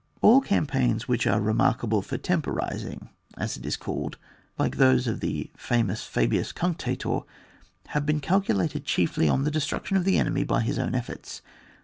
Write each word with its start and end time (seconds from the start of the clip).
All 0.21 0.41
campaigns 0.41 1.07
which 1.07 1.27
are 1.27 1.39
remarkable 1.39 2.01
for 2.01 2.17
temporising, 2.17 3.09
as 3.37 3.55
it 3.55 3.67
is 3.67 3.77
called, 3.77 4.17
like 4.57 4.77
those 4.77 5.05
of 5.05 5.23
ihe 5.23 5.49
famous 5.55 6.03
Fabius 6.03 6.51
Gunctator, 6.51 7.23
haye 7.89 7.99
been 7.99 8.19
calculated 8.19 8.83
chiefly 8.83 9.29
on 9.29 9.43
the 9.43 9.51
destruction 9.51 9.97
of 9.97 10.03
the 10.03 10.17
enemy 10.17 10.43
by 10.43 10.61
his 10.61 10.79
own 10.79 10.95
efforts. 10.95 11.43